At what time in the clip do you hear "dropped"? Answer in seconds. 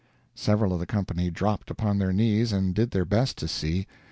1.29-1.69